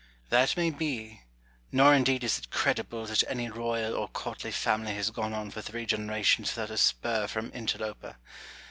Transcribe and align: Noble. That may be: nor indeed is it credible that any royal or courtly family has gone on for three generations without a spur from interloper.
Noble. 0.01 0.29
That 0.31 0.57
may 0.57 0.71
be: 0.71 1.21
nor 1.71 1.93
indeed 1.93 2.23
is 2.23 2.39
it 2.39 2.49
credible 2.49 3.05
that 3.05 3.23
any 3.27 3.51
royal 3.51 3.93
or 3.93 4.07
courtly 4.07 4.49
family 4.49 4.95
has 4.95 5.11
gone 5.11 5.31
on 5.31 5.51
for 5.51 5.61
three 5.61 5.85
generations 5.85 6.55
without 6.55 6.71
a 6.73 6.77
spur 6.79 7.27
from 7.27 7.51
interloper. 7.53 8.17